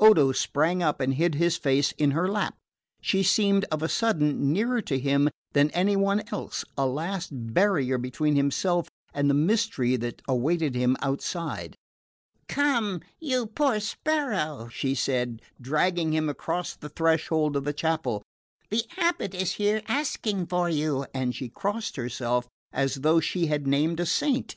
[0.00, 2.56] Odo sprang up and hid his face in her lap.
[3.00, 7.96] She seemed, of a sudden, nearer to him than any one else a last barrier
[7.96, 11.76] between himself and the mystery that awaited him outside.
[12.48, 18.24] "Come, you poor sparrow," she said, dragging him across the threshold of the chapel,
[18.70, 23.68] "the abate is here asking for you;" and she crossed herself, as though she had
[23.68, 24.56] named a saint.